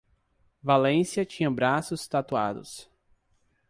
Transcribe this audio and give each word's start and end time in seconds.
Valência 0.63 1.23
tinha 1.23 1.51
braços 1.51 2.07
tatuados. 2.07 2.89